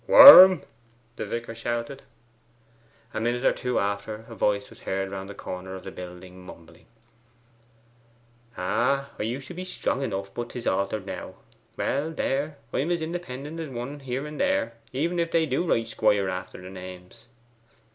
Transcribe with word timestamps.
'Worm!' 0.07 0.63
the 1.15 1.27
vicar 1.27 1.53
shouted. 1.53 2.01
A 3.13 3.19
minute 3.21 3.45
or 3.45 3.51
two 3.53 3.77
after 3.77 4.25
a 4.27 4.33
voice 4.33 4.71
was 4.71 4.79
heard 4.79 5.11
round 5.11 5.29
the 5.29 5.35
corner 5.35 5.75
of 5.75 5.83
the 5.83 5.91
building, 5.91 6.43
mumbling, 6.43 6.87
'Ah, 8.57 9.11
I 9.19 9.21
used 9.21 9.47
to 9.49 9.53
be 9.53 9.63
strong 9.63 10.01
enough, 10.01 10.33
but 10.33 10.49
'tis 10.49 10.65
altered 10.65 11.05
now! 11.05 11.35
Well, 11.77 12.09
there, 12.09 12.57
I'm 12.73 12.89
as 12.89 13.03
independent 13.03 13.59
as 13.59 13.69
one 13.69 13.99
here 13.99 14.25
and 14.25 14.41
there, 14.41 14.73
even 14.91 15.19
if 15.19 15.29
they 15.29 15.45
do 15.45 15.67
write 15.69 15.85
'squire 15.85 16.29
after 16.29 16.59
their 16.59 16.71
names. 16.71 17.27